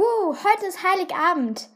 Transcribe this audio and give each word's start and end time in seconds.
Uh, 0.00 0.34
heute 0.34 0.64
ist 0.66 0.82
Heiligabend. 0.82 1.68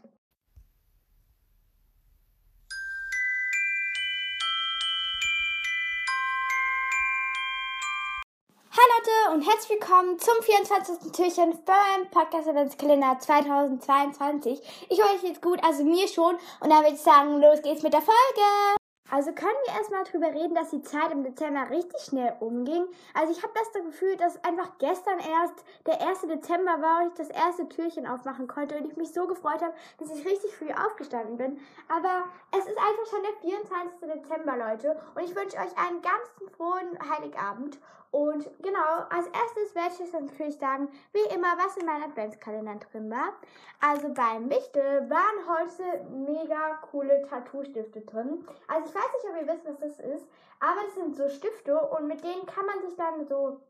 Hallo 8.70 8.86
Leute 8.96 9.34
und 9.34 9.46
herzlich 9.46 9.78
willkommen 9.78 10.18
zum 10.18 10.32
24. 10.40 11.12
Türchen 11.12 11.62
beim 11.66 12.08
Podcast 12.10 12.48
Adventskalender 12.48 13.18
2022. 13.20 14.58
Ich 14.88 15.02
hoffe, 15.02 15.16
euch 15.16 15.20
geht's 15.20 15.42
gut, 15.42 15.62
also 15.62 15.84
mir 15.84 16.08
schon. 16.08 16.36
Und 16.60 16.70
da 16.70 16.80
würde 16.80 16.94
ich 16.94 17.02
sagen, 17.02 17.42
los 17.42 17.60
geht's 17.60 17.82
mit 17.82 17.92
der 17.92 18.00
Folge. 18.00 18.83
Also 19.10 19.32
können 19.32 19.56
wir 19.66 19.74
erstmal 19.74 20.04
drüber 20.04 20.28
reden, 20.28 20.54
dass 20.54 20.70
die 20.70 20.82
Zeit 20.82 21.12
im 21.12 21.24
Dezember 21.24 21.68
richtig 21.68 22.00
schnell 22.00 22.34
umging. 22.40 22.86
Also 23.12 23.32
ich 23.32 23.42
habe 23.42 23.52
das 23.54 23.84
Gefühl, 23.84 24.16
dass 24.16 24.42
einfach 24.42 24.78
gestern 24.78 25.18
erst 25.18 25.64
der 25.86 26.00
1. 26.00 26.22
Dezember 26.22 26.80
war 26.80 27.02
und 27.02 27.08
ich 27.08 27.14
das 27.14 27.28
erste 27.28 27.68
Türchen 27.68 28.06
aufmachen 28.06 28.48
konnte 28.48 28.76
und 28.78 28.86
ich 28.86 28.96
mich 28.96 29.12
so 29.12 29.26
gefreut 29.26 29.60
habe, 29.60 29.74
dass 29.98 30.10
ich 30.10 30.24
richtig 30.24 30.56
früh 30.56 30.70
aufgestanden 30.72 31.36
bin. 31.36 31.60
Aber 31.88 32.24
es 32.52 32.66
ist 32.66 32.78
einfach 32.78 33.06
schon 33.10 33.22
der 33.22 33.50
24. 33.50 34.22
Dezember, 34.22 34.56
Leute. 34.56 35.00
Und 35.14 35.22
ich 35.22 35.36
wünsche 35.36 35.58
euch 35.58 35.76
einen 35.76 36.00
ganz 36.00 36.54
frohen 36.56 36.98
Heiligabend. 37.10 37.78
Und 38.14 38.48
genau, 38.62 39.06
als 39.10 39.26
erstes 39.26 39.74
werde 39.74 39.92
ich 39.92 40.00
euch 40.02 40.12
natürlich 40.12 40.56
sagen, 40.58 40.88
wie 41.12 41.34
immer, 41.34 41.48
was 41.58 41.76
in 41.76 41.84
meinem 41.84 42.04
Adventskalender 42.04 42.76
drin 42.76 43.10
war. 43.10 43.32
Also 43.80 44.14
beim 44.14 44.48
Wichtel 44.48 45.10
waren 45.10 45.48
heute 45.48 46.04
mega 46.10 46.76
coole 46.92 47.26
Tattoo-Stifte 47.28 48.02
drin. 48.02 48.46
Also 48.68 48.88
ich 48.88 48.94
weiß 48.94 49.02
nicht, 49.02 49.30
ob 49.30 49.40
ihr 49.40 49.52
wisst, 49.52 49.66
was 49.66 49.78
das 49.80 49.98
ist, 49.98 50.28
aber 50.60 50.80
das 50.84 50.94
sind 50.94 51.16
so 51.16 51.28
Stifte 51.28 51.76
und 51.76 52.06
mit 52.06 52.22
denen 52.22 52.46
kann 52.46 52.64
man 52.66 52.80
sich 52.82 52.94
dann 52.94 53.26
so 53.26 53.60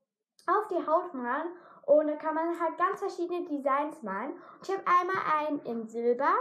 auf 0.46 0.68
die 0.68 0.86
Haut 0.86 1.14
malen 1.14 1.48
und 1.86 2.08
da 2.08 2.16
kann 2.16 2.34
man 2.34 2.60
halt 2.60 2.76
ganz 2.76 2.98
verschiedene 2.98 3.46
Designs 3.46 4.02
malen. 4.02 4.34
Ich 4.62 4.68
habe 4.68 4.82
einmal 4.84 5.38
einen 5.38 5.60
in 5.60 5.88
Silber, 5.88 6.34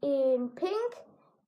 in 0.00 0.54
Pink, 0.54 0.92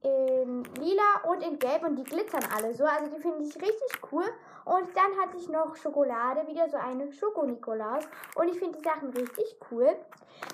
in 0.02 0.62
lila 0.74 1.28
und 1.28 1.42
in 1.42 1.58
gelb 1.58 1.82
und 1.82 1.96
die 1.96 2.04
glitzern 2.04 2.44
alle 2.54 2.74
so. 2.74 2.84
Also 2.84 3.06
die 3.14 3.20
finde 3.20 3.44
ich 3.44 3.54
richtig 3.56 4.12
cool. 4.12 4.24
Und 4.64 4.88
dann 4.96 5.18
hatte 5.20 5.36
ich 5.36 5.48
noch 5.48 5.74
Schokolade, 5.76 6.46
wieder 6.46 6.68
so 6.68 6.76
eine 6.76 7.10
Schoko-Nikolaus. 7.12 8.04
Und 8.34 8.48
ich 8.48 8.58
finde 8.58 8.78
die 8.78 8.84
Sachen 8.84 9.10
richtig 9.10 9.58
cool. 9.70 9.96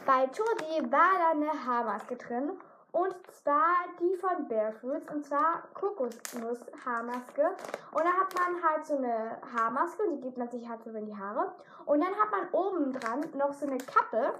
Bei 0.07 0.25
Josie 0.25 0.91
war 0.91 1.19
da 1.19 1.31
eine 1.33 1.67
Haarmaske 1.67 2.17
drin. 2.17 2.53
Und 2.93 3.15
zwar 3.33 3.75
die 3.99 4.17
von 4.17 4.47
Barefoots. 4.47 5.13
Und 5.13 5.27
zwar 5.27 5.65
Kokosnuss-Haarmaske. 5.75 7.57
Und 7.93 8.05
da 8.05 8.13
hat 8.13 8.35
man 8.39 8.63
halt 8.63 8.87
so 8.87 8.97
eine 8.97 9.37
Haarmaske. 9.55 10.05
Und 10.05 10.17
die 10.17 10.21
gibt 10.23 10.39
man 10.39 10.49
sich 10.49 10.69
halt 10.69 10.83
so 10.85 10.91
in 10.91 11.07
die 11.07 11.17
Haare. 11.17 11.53
Und 11.87 12.01
dann 12.01 12.15
hat 12.15 12.31
man 12.31 12.49
oben 12.53 12.93
dran 12.93 13.27
noch 13.37 13.53
so 13.53 13.67
eine 13.67 13.79
Kappe. 13.79 14.35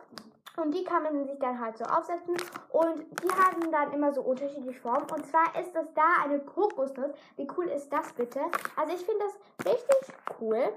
Und 0.57 0.73
die 0.73 0.85
kann 0.85 1.03
man 1.03 1.27
sich 1.27 1.39
dann 1.39 1.59
halt 1.59 1.77
so 1.77 1.85
aufsetzen. 1.85 2.37
Und 2.71 3.05
die 3.23 3.31
haben 3.31 3.73
dann 3.73 3.93
immer 3.93 4.13
so 4.13 4.23
unterschiedliche 4.23 4.81
Formen. 4.81 5.11
Und 5.11 5.27
zwar 5.27 5.59
ist 5.61 5.75
das 5.75 5.93
da 5.95 6.23
eine 6.23 6.39
Kokosnuss. 6.41 7.11
Wie 7.37 7.49
cool 7.57 7.67
ist 7.67 7.93
das 7.93 8.13
bitte? 8.13 8.41
Also 8.77 8.95
ich 8.95 9.05
finde 9.05 9.25
das 9.25 9.73
richtig 9.73 10.15
cool. 10.41 10.73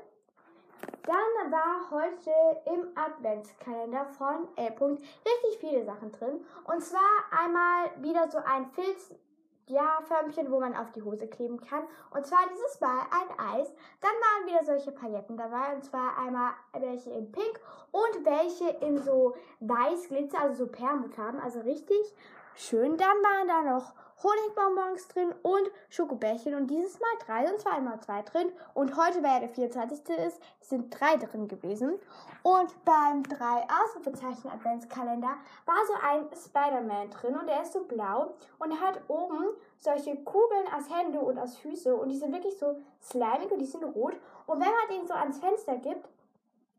Dann 1.03 1.52
war 1.52 1.89
heute 1.92 2.31
im 2.66 2.88
Adventskalender 2.95 4.05
von 4.17 4.48
L. 4.55 4.73
richtig 4.80 5.59
viele 5.59 5.86
Sachen 5.86 6.11
drin. 6.11 6.45
Und 6.66 6.81
zwar 6.81 7.02
einmal 7.31 7.92
wieder 8.02 8.30
so 8.30 8.39
ein 8.39 8.66
Filz 8.72 9.11
ja, 9.68 10.00
Förmchen, 10.08 10.50
wo 10.52 10.60
man 10.60 10.76
auf 10.76 10.92
die 10.92 11.02
Hose 11.02 11.28
kleben 11.28 11.60
kann. 11.60 11.84
Und 12.12 12.26
zwar 12.26 12.40
dieses 12.52 12.80
Mal 12.80 13.02
ein 13.12 13.60
Eis. 13.60 13.73
Dann 14.02 14.12
waren 14.12 14.48
wieder 14.48 14.64
solche 14.64 14.92
Pailletten 14.92 15.38
dabei. 15.38 15.76
Und 15.76 15.84
zwar 15.84 16.18
einmal 16.18 16.52
welche 16.80 17.12
in 17.12 17.32
Pink 17.32 17.60
und 17.92 18.26
welche 18.26 18.70
in 18.86 18.98
so 19.04 19.36
weiß 19.60 20.08
Glitzer, 20.08 20.42
also 20.42 20.66
so 20.66 20.72
Perlmutfarben. 20.72 21.40
Also 21.40 21.60
richtig 21.60 22.16
schön. 22.56 22.98
Dann 22.98 23.08
waren 23.08 23.48
da 23.48 23.62
noch 23.73 23.94
Honigbonbons 24.23 25.08
drin 25.10 25.34
und 25.44 25.70
Schokobärchen 25.90 26.56
und 26.56 26.68
dieses 26.68 27.00
Mal 27.00 27.08
drei 27.26 27.52
und 27.52 27.60
zweimal 27.60 28.00
zwei 28.00 28.23
drin. 28.23 28.52
Und 28.73 28.98
heute, 28.98 29.22
weil 29.22 29.33
ja 29.33 29.39
der 29.42 29.50
24. 29.50 30.10
ist, 30.17 30.42
sind 30.60 30.89
drei 30.89 31.17
drin 31.17 31.48
gewesen. 31.48 32.00
Und 32.42 32.86
beim 32.86 33.23
drei 33.23 33.66
Ausrufezeichen 33.83 34.50
Adventskalender 34.50 35.36
war 35.66 35.86
so 35.88 35.94
ein 36.02 36.28
Spider-Man 36.36 37.11
drin 37.11 37.36
und 37.36 37.48
der 37.48 37.61
ist 37.61 37.73
so 37.73 37.83
blau 37.83 38.33
und 38.60 38.72
er 38.72 38.82
hat 38.82 39.02
oben 39.08 39.45
solche 39.78 40.16
Kugeln 40.16 40.66
aus 40.76 40.89
Hände 40.89 41.20
und 41.20 41.38
aus 41.38 41.58
Füße 41.58 41.95
und 41.95 42.10
die 42.10 42.17
sind 42.17 42.34
wirklich 42.34 42.58
so 42.58 42.80
slimig 42.99 43.52
und 43.52 43.60
die 43.60 43.66
sind 43.66 43.84
rot. 43.84 44.16
Und 44.48 44.60
wenn 44.60 44.72
man 44.72 44.88
den 44.89 45.08
so 45.08 45.14
ans 45.14 45.39
Fenster 45.39 45.76
gibt, 45.78 46.08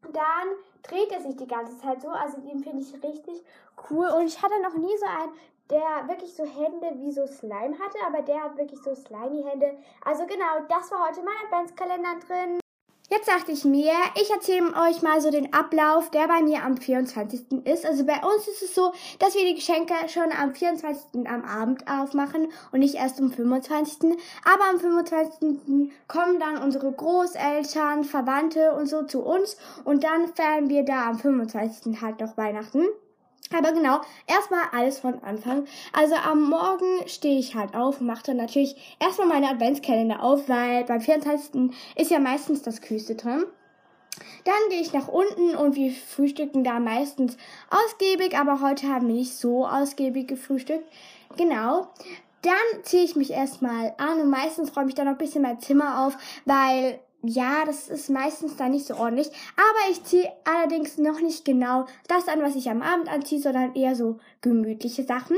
dann 0.02 0.48
dreht 0.82 1.10
er 1.12 1.20
sich 1.20 1.36
die 1.36 1.46
ganze 1.46 1.76
Zeit 1.78 2.00
so. 2.00 2.08
Also 2.08 2.40
den 2.40 2.60
finde 2.60 2.82
ich 2.82 2.94
richtig 3.02 3.44
cool. 3.90 4.08
Und 4.08 4.26
ich 4.26 4.40
hatte 4.42 4.60
noch 4.62 4.74
nie 4.74 4.96
so 4.96 5.06
einen 5.06 5.32
der 5.70 6.08
wirklich 6.08 6.34
so 6.34 6.44
Hände 6.44 6.98
wie 6.98 7.12
so 7.12 7.26
Slime 7.26 7.78
hatte, 7.78 7.98
aber 8.06 8.22
der 8.22 8.42
hat 8.42 8.56
wirklich 8.56 8.80
so 8.82 8.94
slimy 8.94 9.42
Hände. 9.42 9.76
Also 10.04 10.26
genau, 10.26 10.66
das 10.68 10.90
war 10.90 11.08
heute 11.08 11.20
mein 11.22 11.34
Adventskalender 11.46 12.26
drin. 12.26 12.60
Jetzt 13.10 13.26
dachte 13.26 13.52
ich 13.52 13.64
mir, 13.64 13.92
ich 14.20 14.30
erzähle 14.30 14.70
euch 14.86 15.00
mal 15.00 15.22
so 15.22 15.30
den 15.30 15.54
Ablauf, 15.54 16.10
der 16.10 16.28
bei 16.28 16.42
mir 16.42 16.62
am 16.62 16.76
24. 16.76 17.64
ist. 17.64 17.86
Also 17.86 18.04
bei 18.04 18.20
uns 18.20 18.46
ist 18.46 18.62
es 18.62 18.74
so, 18.74 18.92
dass 19.18 19.34
wir 19.34 19.46
die 19.46 19.54
Geschenke 19.54 19.94
schon 20.08 20.30
am 20.30 20.54
24. 20.54 21.26
am 21.26 21.42
Abend 21.42 21.84
aufmachen 21.90 22.48
und 22.70 22.80
nicht 22.80 22.96
erst 22.96 23.18
am 23.18 23.32
25. 23.32 24.14
Aber 24.44 24.64
am 24.68 24.78
25. 24.78 25.90
kommen 26.06 26.38
dann 26.38 26.62
unsere 26.62 26.92
Großeltern, 26.92 28.04
Verwandte 28.04 28.74
und 28.74 28.86
so 28.86 29.04
zu 29.04 29.24
uns 29.24 29.56
und 29.84 30.04
dann 30.04 30.28
feiern 30.34 30.68
wir 30.68 30.84
da 30.84 31.08
am 31.08 31.18
25. 31.18 32.02
halt 32.02 32.20
noch 32.20 32.36
Weihnachten. 32.36 32.88
Aber 33.56 33.72
genau, 33.72 34.00
erstmal 34.26 34.64
alles 34.72 34.98
von 34.98 35.22
Anfang. 35.22 35.66
Also 35.92 36.14
am 36.16 36.48
Morgen 36.50 37.06
stehe 37.06 37.38
ich 37.38 37.54
halt 37.54 37.74
auf 37.74 38.00
und 38.00 38.06
mache 38.06 38.24
dann 38.24 38.36
natürlich 38.36 38.96
erstmal 39.00 39.28
meine 39.28 39.48
Adventskalender 39.48 40.22
auf, 40.22 40.48
weil 40.48 40.84
beim 40.84 41.00
24. 41.00 41.70
ist 41.96 42.10
ja 42.10 42.18
meistens 42.18 42.62
das 42.62 42.82
Küste 42.82 43.14
drin. 43.14 43.46
Dann 44.44 44.68
gehe 44.70 44.80
ich 44.80 44.92
nach 44.92 45.08
unten 45.08 45.54
und 45.56 45.76
wir 45.76 45.92
frühstücken 45.92 46.64
da 46.64 46.80
meistens 46.80 47.36
ausgiebig, 47.70 48.36
aber 48.36 48.60
heute 48.60 48.88
haben 48.88 49.06
wir 49.06 49.14
nicht 49.14 49.34
so 49.34 49.66
ausgiebig 49.66 50.28
gefrühstückt. 50.28 50.90
Genau. 51.36 51.88
Dann 52.42 52.82
ziehe 52.84 53.04
ich 53.04 53.16
mich 53.16 53.30
erstmal 53.30 53.94
an 53.98 54.20
und 54.20 54.30
meistens 54.30 54.76
räume 54.76 54.88
ich 54.88 54.94
dann 54.94 55.06
noch 55.06 55.12
ein 55.12 55.18
bisschen 55.18 55.42
mein 55.42 55.60
Zimmer 55.60 56.06
auf, 56.06 56.16
weil 56.44 57.00
ja, 57.22 57.64
das 57.64 57.88
ist 57.88 58.10
meistens 58.10 58.56
dann 58.56 58.70
nicht 58.70 58.86
so 58.86 58.94
ordentlich. 58.94 59.28
Aber 59.56 59.90
ich 59.90 60.04
ziehe 60.04 60.30
allerdings 60.44 60.98
noch 60.98 61.20
nicht 61.20 61.44
genau 61.44 61.86
das 62.06 62.28
an, 62.28 62.42
was 62.42 62.54
ich 62.54 62.70
am 62.70 62.82
Abend 62.82 63.10
anziehe, 63.10 63.40
sondern 63.40 63.74
eher 63.74 63.96
so 63.96 64.18
gemütliche 64.40 65.02
Sachen. 65.02 65.36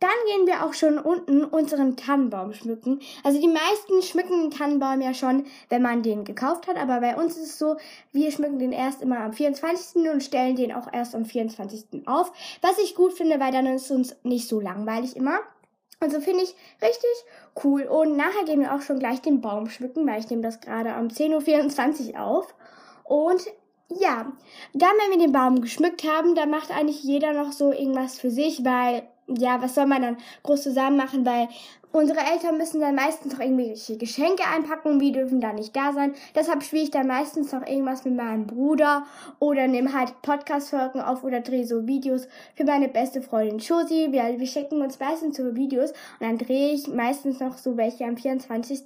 Dann 0.00 0.10
gehen 0.26 0.46
wir 0.46 0.64
auch 0.64 0.74
schon 0.74 0.98
unten 0.98 1.44
unseren 1.44 1.96
Tannenbaum 1.96 2.52
schmücken. 2.52 3.00
Also 3.24 3.40
die 3.40 3.48
meisten 3.48 4.02
schmücken 4.02 4.42
den 4.42 4.50
Tannenbaum 4.50 5.00
ja 5.00 5.14
schon, 5.14 5.46
wenn 5.68 5.82
man 5.82 6.02
den 6.02 6.24
gekauft 6.24 6.66
hat. 6.68 6.76
Aber 6.76 7.00
bei 7.00 7.16
uns 7.16 7.36
ist 7.36 7.50
es 7.50 7.58
so, 7.58 7.76
wir 8.12 8.30
schmücken 8.30 8.58
den 8.58 8.72
erst 8.72 9.02
immer 9.02 9.18
am 9.20 9.32
24. 9.32 10.08
und 10.10 10.22
stellen 10.22 10.56
den 10.56 10.72
auch 10.72 10.92
erst 10.92 11.14
am 11.14 11.24
24. 11.24 12.06
auf. 12.06 12.32
Was 12.62 12.78
ich 12.78 12.94
gut 12.94 13.12
finde, 13.12 13.40
weil 13.40 13.52
dann 13.52 13.66
ist 13.66 13.86
es 13.86 13.90
uns 13.90 14.16
nicht 14.22 14.48
so 14.48 14.60
langweilig 14.60 15.16
immer. 15.16 15.40
Also 16.00 16.20
finde 16.20 16.44
ich 16.44 16.54
richtig 16.80 17.10
cool. 17.64 17.82
Und 17.82 18.16
nachher 18.16 18.44
gehen 18.44 18.60
wir 18.60 18.74
auch 18.74 18.82
schon 18.82 18.98
gleich 18.98 19.20
den 19.20 19.40
Baum 19.40 19.68
schmücken, 19.68 20.06
weil 20.06 20.20
ich 20.20 20.30
nehme 20.30 20.42
das 20.42 20.60
gerade 20.60 20.90
um 20.90 21.08
10.24 21.08 22.14
Uhr 22.14 22.20
auf. 22.20 22.54
Und 23.04 23.42
ja, 23.88 24.32
dann, 24.74 24.90
wenn 25.00 25.18
wir 25.18 25.26
den 25.26 25.32
Baum 25.32 25.60
geschmückt 25.60 26.04
haben, 26.04 26.34
dann 26.34 26.50
macht 26.50 26.70
eigentlich 26.70 27.02
jeder 27.02 27.32
noch 27.32 27.52
so 27.52 27.72
irgendwas 27.72 28.18
für 28.18 28.30
sich, 28.30 28.64
weil, 28.64 29.08
ja, 29.28 29.60
was 29.60 29.74
soll 29.74 29.86
man 29.86 30.02
dann 30.02 30.16
groß 30.42 30.62
zusammen 30.62 30.96
machen, 30.96 31.24
weil 31.26 31.48
Unsere 31.90 32.20
Eltern 32.20 32.58
müssen 32.58 32.82
dann 32.82 32.94
meistens 32.94 33.32
noch 33.32 33.40
irgendwelche 33.40 33.96
Geschenke 33.96 34.42
einpacken, 34.44 35.00
wir 35.00 35.10
dürfen 35.10 35.40
da 35.40 35.54
nicht 35.54 35.74
da 35.74 35.94
sein. 35.94 36.14
Deshalb 36.34 36.62
spiele 36.62 36.82
ich 36.82 36.90
dann 36.90 37.06
meistens 37.06 37.50
noch 37.50 37.66
irgendwas 37.66 38.04
mit 38.04 38.14
meinem 38.14 38.46
Bruder 38.46 39.06
oder 39.38 39.66
nehme 39.66 39.94
halt 39.94 40.20
Podcast-Folgen 40.20 41.00
auf 41.00 41.24
oder 41.24 41.40
drehe 41.40 41.66
so 41.66 41.86
Videos 41.86 42.28
für 42.54 42.64
meine 42.64 42.88
beste 42.88 43.22
Freundin 43.22 43.58
Josie. 43.58 44.12
Wir, 44.12 44.38
wir 44.38 44.46
schicken 44.46 44.82
uns 44.82 45.00
meistens 45.00 45.38
so 45.38 45.56
Videos 45.56 45.92
und 46.20 46.28
dann 46.28 46.36
drehe 46.36 46.74
ich 46.74 46.88
meistens 46.88 47.40
noch 47.40 47.56
so 47.56 47.78
welche 47.78 48.04
am 48.04 48.18
24. 48.18 48.84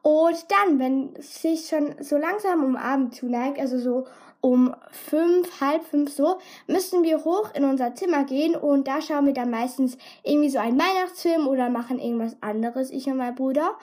Und 0.00 0.46
dann, 0.48 0.78
wenn 0.78 1.10
es 1.16 1.42
sich 1.42 1.68
schon 1.68 1.94
so 2.00 2.16
langsam 2.16 2.64
um 2.64 2.76
Abend 2.76 3.14
zuneigt, 3.14 3.60
also 3.60 3.78
so 3.78 4.06
um 4.40 4.74
fünf, 4.90 5.60
halb 5.60 5.84
fünf 5.84 6.12
so, 6.12 6.38
müssen 6.66 7.02
wir 7.02 7.24
hoch 7.24 7.50
in 7.54 7.64
unser 7.64 7.94
Zimmer 7.94 8.24
gehen 8.24 8.56
und 8.56 8.88
da 8.88 9.02
schauen 9.02 9.26
wir 9.26 9.34
dann 9.34 9.50
meistens 9.50 9.98
irgendwie 10.22 10.50
so 10.50 10.58
einen 10.58 10.78
Weihnachtsfilm 10.78 11.46
oder 11.46 11.68
machen 11.68 11.98
irgendwas 11.98 12.36
anderes, 12.40 12.90
ich 12.90 13.06
und 13.06 13.16
mein 13.16 13.34
Bruder. 13.34 13.76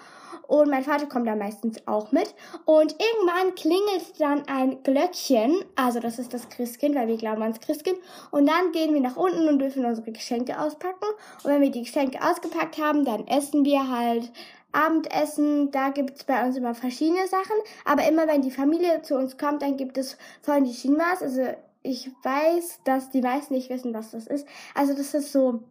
Und 0.47 0.69
mein 0.69 0.83
Vater 0.83 1.07
kommt 1.07 1.27
da 1.27 1.35
meistens 1.35 1.85
auch 1.87 2.11
mit. 2.13 2.33
Und 2.63 2.93
irgendwann 2.93 3.53
klingelt 3.55 4.19
dann 4.19 4.47
ein 4.47 4.81
Glöckchen. 4.83 5.63
Also 5.75 5.99
das 5.99 6.19
ist 6.19 6.33
das 6.33 6.47
Christkind, 6.47 6.95
weil 6.95 7.09
wir 7.09 7.17
glauben 7.17 7.41
ans 7.41 7.59
Christkind. 7.59 7.97
Und 8.31 8.47
dann 8.47 8.71
gehen 8.71 8.93
wir 8.93 9.01
nach 9.01 9.17
unten 9.17 9.49
und 9.49 9.59
dürfen 9.59 9.85
unsere 9.85 10.11
Geschenke 10.11 10.59
auspacken. 10.59 11.05
Und 11.43 11.51
wenn 11.51 11.61
wir 11.61 11.71
die 11.71 11.83
Geschenke 11.83 12.19
ausgepackt 12.21 12.77
haben, 12.77 13.03
dann 13.03 13.27
essen 13.27 13.65
wir 13.65 13.89
halt 13.89 14.31
Abendessen, 14.71 15.71
da 15.71 15.89
gibt 15.89 16.17
es 16.17 16.23
bei 16.23 16.45
uns 16.45 16.57
immer 16.57 16.75
verschiedene 16.75 17.27
Sachen. 17.27 17.55
Aber 17.85 18.07
immer 18.07 18.27
wenn 18.27 18.41
die 18.41 18.51
Familie 18.51 19.01
zu 19.01 19.15
uns 19.15 19.37
kommt, 19.37 19.61
dann 19.61 19.77
gibt 19.77 19.97
es 19.97 20.17
von 20.41 20.63
die 20.63 20.73
Shinmas, 20.73 21.21
also 21.21 21.41
ich 21.83 22.11
weiß, 22.23 22.81
dass 22.83 23.09
die 23.09 23.21
meisten 23.21 23.53
nicht 23.53 23.69
wissen, 23.69 23.93
was 23.93 24.11
das 24.11 24.27
ist. 24.27 24.47
Also 24.75 24.93
das 24.93 25.13
ist 25.13 25.31
so 25.31 25.61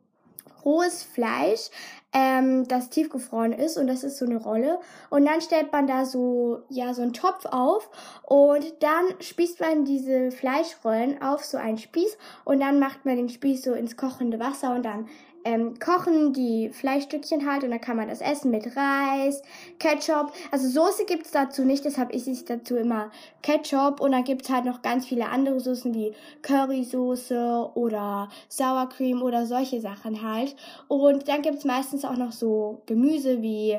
rohes 0.65 1.05
Fleisch, 1.05 1.71
ähm, 2.13 2.67
das 2.67 2.91
tiefgefroren 2.91 3.53
ist 3.53 3.77
und 3.77 3.87
das 3.87 4.03
ist 4.03 4.19
so 4.19 4.25
eine 4.25 4.39
Rolle. 4.39 4.81
Und 5.11 5.25
dann 5.25 5.41
stellt 5.41 5.73
man 5.73 5.87
da 5.87 6.05
so, 6.05 6.63
ja, 6.69 6.93
so 6.93 7.03
einen 7.03 7.13
Topf 7.13 7.47
auf 7.47 7.89
und 8.25 8.65
dann 8.81 9.05
spießt 9.21 9.61
man 9.61 9.85
diese 9.85 10.33
Fleischrollen 10.33 11.23
auf 11.23 11.45
so 11.45 11.57
einen 11.57 11.79
Spieß 11.79 12.19
und 12.45 12.61
dann 12.61 12.81
macht 12.81 13.05
man 13.05 13.17
den 13.17 13.29
Spieß 13.29 13.63
so 13.63 13.75
ins 13.75 13.97
kochende 13.97 14.41
Wasser 14.41 14.75
und 14.75 14.85
dann 14.85 15.09
ähm, 15.47 15.79
kochen 15.79 16.33
die 16.33 16.71
Fleischstückchen 16.71 17.49
halt 17.49 17.63
und 17.63 17.71
dann 17.71 17.81
kann 17.81 17.97
man 17.97 18.09
das 18.09 18.21
essen 18.21 18.51
mit 18.51 18.77
Reis, 18.77 19.43
Ketchup. 19.79 20.33
Also 20.51 20.69
Soße 20.69 21.05
gibt's 21.07 21.31
dazu 21.31 21.65
nicht, 21.65 21.85
deshalb 21.85 22.13
esse 22.13 22.33
ich 22.33 22.45
dazu 22.45 22.77
immer 22.77 23.13
Ketchup 23.43 24.01
und 24.01 24.11
dann 24.11 24.25
gibt's 24.25 24.51
halt 24.51 24.65
noch 24.65 24.83
ganz 24.83 25.07
viele 25.07 25.29
andere 25.29 25.61
Soßen 25.61 25.95
wie 25.95 26.13
Currysoße 26.43 27.71
oder 27.75 28.29
Sour 28.49 28.89
Cream 28.89 29.23
oder 29.23 29.47
solche 29.47 29.81
Sachen 29.81 30.29
halt. 30.29 30.57
Und 30.89 31.29
dann 31.29 31.43
gibt's 31.43 31.65
meistens 31.65 32.05
auch 32.05 32.17
noch 32.17 32.33
so 32.33 32.83
Gemüse 32.87 33.41
wie 33.41 33.79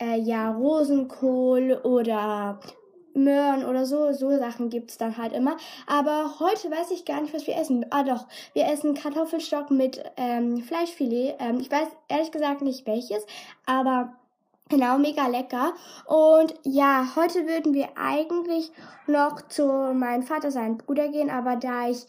äh, 0.00 0.18
ja 0.18 0.50
Rosenkohl 0.50 1.74
oder 1.84 2.58
Möhren 3.14 3.64
oder 3.64 3.86
so, 3.86 4.12
so 4.12 4.36
Sachen 4.38 4.70
gibt's 4.70 4.98
dann 4.98 5.16
halt 5.16 5.32
immer. 5.32 5.56
Aber 5.86 6.38
heute 6.40 6.70
weiß 6.70 6.90
ich 6.90 7.04
gar 7.04 7.20
nicht, 7.20 7.34
was 7.34 7.46
wir 7.46 7.56
essen. 7.56 7.86
Ah 7.90 8.02
doch, 8.02 8.26
wir 8.54 8.66
essen 8.66 8.94
Kartoffelstock 8.94 9.70
mit 9.70 10.02
ähm, 10.16 10.62
Fleischfilet. 10.62 11.36
Ähm, 11.38 11.60
ich 11.60 11.70
weiß 11.70 11.88
ehrlich 12.08 12.30
gesagt 12.30 12.62
nicht 12.62 12.86
welches, 12.86 13.26
aber 13.66 14.12
Genau, 14.68 14.96
mega 14.96 15.26
lecker. 15.26 15.74
Und 16.06 16.54
ja, 16.62 17.12
heute 17.14 17.46
würden 17.46 17.74
wir 17.74 17.88
eigentlich 17.94 18.72
noch 19.06 19.42
zu 19.48 19.66
meinem 19.66 20.22
Vater, 20.22 20.50
seinem 20.50 20.78
Bruder 20.78 21.08
gehen, 21.08 21.28
aber 21.28 21.56
da 21.56 21.90
ich 21.90 22.06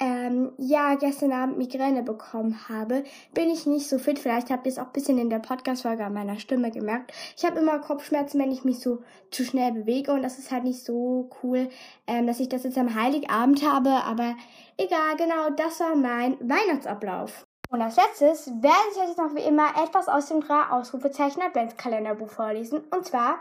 ähm, 0.00 0.52
ja 0.58 0.94
gestern 0.94 1.32
Abend 1.32 1.58
Migräne 1.58 2.02
bekommen 2.02 2.68
habe, 2.68 3.04
bin 3.32 3.50
ich 3.50 3.66
nicht 3.66 3.88
so 3.88 3.98
fit. 3.98 4.18
Vielleicht 4.18 4.50
habt 4.50 4.66
ihr 4.66 4.72
es 4.72 4.78
auch 4.78 4.86
ein 4.86 4.92
bisschen 4.92 5.18
in 5.18 5.30
der 5.30 5.38
Podcast-Folge 5.38 6.04
an 6.04 6.14
meiner 6.14 6.38
Stimme 6.38 6.70
gemerkt. 6.70 7.12
Ich 7.36 7.44
habe 7.44 7.58
immer 7.58 7.78
Kopfschmerzen, 7.78 8.40
wenn 8.40 8.52
ich 8.52 8.64
mich 8.64 8.80
so 8.80 9.02
zu 9.30 9.44
schnell 9.44 9.72
bewege 9.72 10.12
und 10.12 10.22
das 10.22 10.38
ist 10.38 10.50
halt 10.50 10.64
nicht 10.64 10.84
so 10.84 11.30
cool, 11.42 11.68
ähm, 12.06 12.26
dass 12.26 12.40
ich 12.40 12.48
das 12.48 12.64
jetzt 12.64 12.78
am 12.78 12.94
Heiligabend 12.94 13.62
habe, 13.68 13.90
aber 13.90 14.34
egal, 14.76 15.16
genau, 15.16 15.50
das 15.56 15.80
war 15.80 15.94
mein 15.94 16.36
Weihnachtsablauf. 16.40 17.46
Und 17.70 17.82
als 17.82 17.96
letztes 17.96 18.46
werde 18.62 18.76
ich 18.92 19.00
euch 19.00 19.08
jetzt 19.08 19.18
noch 19.18 19.34
wie 19.34 19.42
immer 19.42 19.68
etwas 19.82 20.08
aus 20.08 20.26
dem 20.26 20.40
drei 20.40 20.62
Ausrufezeichen 20.70 21.42
Adventskalenderbuch 21.42 22.28
vorlesen. 22.28 22.84
Und 22.90 23.04
zwar 23.04 23.40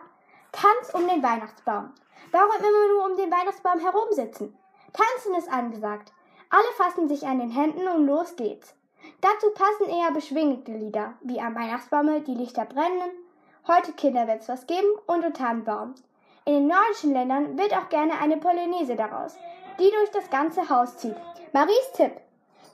Tanz 0.52 0.94
um 0.94 1.08
den 1.08 1.22
Weihnachtsbaum. 1.22 1.92
Warum 2.32 2.50
immer 2.58 2.88
nur 2.94 3.12
um 3.12 3.18
den 3.18 3.32
Weihnachtsbaum 3.32 3.80
herumsitzen? 3.80 4.58
Tanzen 4.94 5.36
ist 5.38 5.52
angesagt. 5.52 6.14
Alle 6.54 6.72
fassen 6.78 7.08
sich 7.08 7.26
an 7.26 7.40
den 7.40 7.50
Händen 7.50 7.88
und 7.88 8.06
los 8.06 8.36
geht's. 8.36 8.76
Dazu 9.22 9.50
passen 9.56 9.90
eher 9.92 10.12
beschwingte 10.12 10.72
Lieder, 10.72 11.16
wie 11.22 11.42
am 11.42 11.56
Weihnachtsbaume 11.56 12.22
die 12.22 12.36
Lichter 12.36 12.66
brennen, 12.66 13.10
heute 13.68 13.92
Kinder 13.94 14.28
wird's 14.28 14.48
was 14.48 14.68
geben 14.68 14.88
und 15.08 15.24
der 15.24 15.34
Tannenbaum. 15.34 15.96
In 16.46 16.54
den 16.54 16.68
nordischen 16.68 17.12
Ländern 17.12 17.58
wird 17.58 17.76
auch 17.76 17.90
gerne 17.90 18.20
eine 18.22 18.38
Polonaise 18.38 18.96
daraus, 18.96 19.36
die 19.80 19.90
durch 19.90 20.12
das 20.12 20.30
ganze 20.30 20.70
Haus 20.70 20.96
zieht. 20.98 21.16
Maries 21.54 21.92
Tipp. 21.96 22.12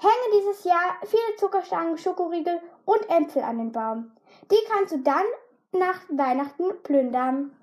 Hänge 0.01 0.41
dieses 0.41 0.65
Jahr 0.65 0.97
viele 1.05 1.37
Zuckerstangen, 1.37 1.97
Schokoriegel 1.97 2.59
und 2.83 3.09
Äpfel 3.09 3.43
an 3.43 3.59
den 3.59 3.71
Baum. 3.71 4.11
Die 4.51 4.67
kannst 4.69 4.93
du 4.93 4.97
dann 4.97 5.23
nach 5.71 6.01
Weihnachten 6.09 6.83
plündern. 6.83 7.55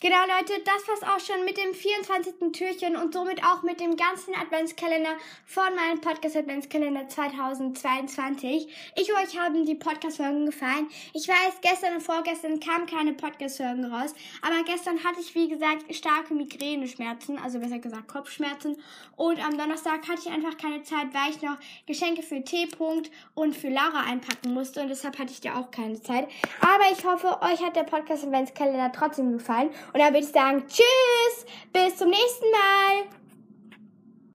Genau, 0.00 0.20
Leute, 0.28 0.62
das 0.64 0.86
war's 0.86 1.02
auch 1.02 1.18
schon 1.18 1.44
mit 1.44 1.56
dem 1.56 1.74
24. 1.74 2.52
Türchen 2.52 2.94
und 2.94 3.12
somit 3.12 3.42
auch 3.42 3.64
mit 3.64 3.80
dem 3.80 3.96
ganzen 3.96 4.32
Adventskalender 4.32 5.16
von 5.44 5.74
meinem 5.74 6.00
Podcast 6.00 6.36
Adventskalender 6.36 7.08
2022. 7.08 8.68
Ich 8.94 9.10
hoffe, 9.10 9.26
euch 9.26 9.36
haben 9.36 9.66
die 9.66 9.74
Podcast-Folgen 9.74 10.46
gefallen. 10.46 10.86
Ich 11.14 11.26
weiß, 11.26 11.54
gestern 11.62 11.94
und 11.94 12.02
vorgestern 12.02 12.60
kamen 12.60 12.86
keine 12.86 13.12
Podcast-Folgen 13.12 13.86
raus, 13.86 14.14
aber 14.40 14.62
gestern 14.62 15.02
hatte 15.02 15.18
ich, 15.18 15.34
wie 15.34 15.48
gesagt, 15.48 15.92
starke 15.92 16.32
Migräne-Schmerzen, 16.32 17.36
also 17.36 17.58
besser 17.58 17.80
gesagt 17.80 18.06
Kopfschmerzen. 18.06 18.80
Und 19.16 19.44
am 19.44 19.58
Donnerstag 19.58 20.08
hatte 20.08 20.20
ich 20.26 20.30
einfach 20.30 20.56
keine 20.56 20.84
Zeit, 20.84 21.08
weil 21.12 21.30
ich 21.30 21.42
noch 21.42 21.56
Geschenke 21.86 22.22
für 22.22 22.44
T-Punkt 22.44 23.10
und 23.34 23.56
für 23.56 23.68
Laura 23.68 24.04
einpacken 24.08 24.54
musste 24.54 24.80
und 24.80 24.90
deshalb 24.90 25.18
hatte 25.18 25.32
ich 25.32 25.40
da 25.40 25.56
auch 25.58 25.72
keine 25.72 26.00
Zeit. 26.00 26.28
Aber 26.60 26.84
ich 26.92 27.04
hoffe, 27.04 27.42
euch 27.42 27.60
hat 27.64 27.74
der 27.74 27.82
Podcast 27.82 28.22
Adventskalender 28.22 28.92
trotzdem 28.92 29.32
gefallen. 29.32 29.70
Und 29.92 30.00
dann 30.00 30.12
würde 30.12 30.26
ich 30.26 30.32
sagen, 30.32 30.64
tschüss, 30.68 31.46
bis 31.72 31.96
zum 31.96 32.10
nächsten 32.10 32.50
Mal. 32.50 33.06